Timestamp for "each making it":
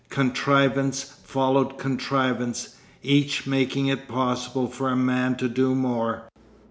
3.03-4.07